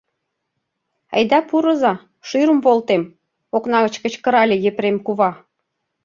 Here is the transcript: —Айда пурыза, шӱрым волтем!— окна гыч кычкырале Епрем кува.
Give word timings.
—Айда 1.15 1.39
пурыза, 1.49 1.93
шӱрым 2.27 2.59
волтем!— 2.65 3.01
окна 3.55 3.77
гыч 3.85 3.95
кычкырале 4.03 4.55
Епрем 4.69 4.97
кува. 5.05 5.31